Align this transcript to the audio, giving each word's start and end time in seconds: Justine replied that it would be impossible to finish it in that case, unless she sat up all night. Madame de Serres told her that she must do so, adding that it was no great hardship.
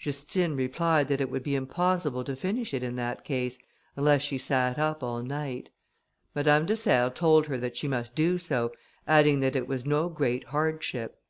Justine 0.00 0.56
replied 0.56 1.06
that 1.06 1.20
it 1.20 1.30
would 1.30 1.44
be 1.44 1.54
impossible 1.54 2.24
to 2.24 2.34
finish 2.34 2.74
it 2.74 2.82
in 2.82 2.96
that 2.96 3.22
case, 3.22 3.60
unless 3.94 4.20
she 4.20 4.36
sat 4.36 4.80
up 4.80 5.00
all 5.04 5.22
night. 5.22 5.70
Madame 6.34 6.66
de 6.66 6.76
Serres 6.76 7.12
told 7.14 7.46
her 7.46 7.56
that 7.58 7.76
she 7.76 7.86
must 7.86 8.16
do 8.16 8.36
so, 8.36 8.72
adding 9.06 9.38
that 9.38 9.54
it 9.54 9.68
was 9.68 9.86
no 9.86 10.08
great 10.08 10.42
hardship. 10.48 11.22